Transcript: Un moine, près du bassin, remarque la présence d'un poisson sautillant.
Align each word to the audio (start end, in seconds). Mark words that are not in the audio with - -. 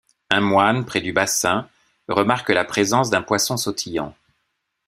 Un 0.31 0.39
moine, 0.41 0.83
près 0.83 0.99
du 0.99 1.13
bassin, 1.13 1.69
remarque 2.07 2.49
la 2.49 2.65
présence 2.65 3.11
d'un 3.11 3.21
poisson 3.21 3.55
sautillant. 3.55 4.15